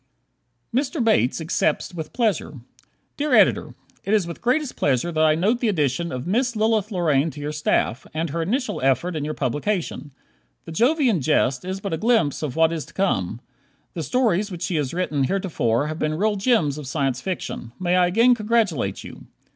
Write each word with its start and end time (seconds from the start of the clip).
Mr. 0.73 1.03
Bates 1.03 1.39
Accepts 1.39 1.93
with 1.93 2.11
Pleasure 2.11 2.59
Dear 3.17 3.35
Editor: 3.35 3.75
It 4.03 4.15
is 4.15 4.25
with 4.25 4.41
greatest 4.41 4.75
pleasure 4.75 5.13
I 5.15 5.35
note 5.35 5.59
the 5.59 5.67
addition 5.67 6.11
of 6.11 6.25
Miss 6.25 6.55
Lilith 6.55 6.89
Lorraine 6.91 7.29
to 7.29 7.39
your 7.39 7.51
staff, 7.51 8.07
and 8.11 8.31
her 8.31 8.41
initial 8.41 8.81
effort 8.81 9.15
in 9.15 9.23
your 9.23 9.35
publication. 9.35 10.09
"The 10.65 10.71
Jovian 10.71 11.21
Jest" 11.21 11.63
is 11.63 11.79
but 11.81 11.93
a 11.93 11.97
glimpse 11.97 12.41
of 12.41 12.55
what 12.55 12.73
is 12.73 12.83
to 12.85 12.95
come. 12.95 13.41
The 13.93 14.01
stories 14.01 14.49
which 14.49 14.63
she 14.63 14.75
has 14.77 14.91
written 14.91 15.25
heretofore 15.25 15.85
have 15.85 15.99
been 15.99 16.15
real 16.15 16.35
gems 16.35 16.79
of 16.79 16.87
Science 16.87 17.21
Fiction. 17.21 17.71
May 17.79 17.95
I 17.95 18.07
again 18.07 18.33
congratulate 18.33 19.03
you. 19.03 19.27